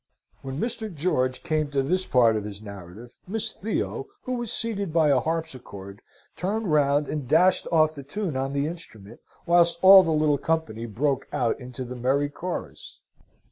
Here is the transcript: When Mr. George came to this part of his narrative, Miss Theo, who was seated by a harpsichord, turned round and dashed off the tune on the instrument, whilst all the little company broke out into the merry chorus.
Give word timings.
When 0.41 0.59
Mr. 0.59 0.91
George 0.91 1.43
came 1.43 1.69
to 1.69 1.83
this 1.83 2.07
part 2.07 2.35
of 2.35 2.43
his 2.43 2.59
narrative, 2.59 3.19
Miss 3.27 3.53
Theo, 3.53 4.07
who 4.23 4.31
was 4.33 4.51
seated 4.51 4.91
by 4.91 5.09
a 5.09 5.19
harpsichord, 5.19 6.01
turned 6.35 6.71
round 6.71 7.07
and 7.07 7.27
dashed 7.27 7.67
off 7.71 7.93
the 7.93 8.01
tune 8.01 8.35
on 8.35 8.53
the 8.53 8.65
instrument, 8.65 9.19
whilst 9.45 9.77
all 9.83 10.01
the 10.01 10.09
little 10.09 10.39
company 10.39 10.87
broke 10.87 11.27
out 11.31 11.59
into 11.59 11.85
the 11.85 11.95
merry 11.95 12.29
chorus. 12.29 13.01